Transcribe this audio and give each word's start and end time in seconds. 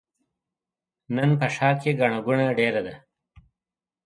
نن 1.15 1.29
په 1.39 1.47
ښار 1.55 1.75
کې 1.81 1.97
ګڼه 1.99 2.19
ګوڼه 2.25 2.47
ډېره 2.59 2.81
ده. 2.85 2.95